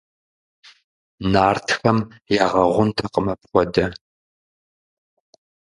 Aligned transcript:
Нартхэм 1.31 1.99
ягъэгъунутэкъым 2.43 3.25
апхуэдэ. 3.33 3.85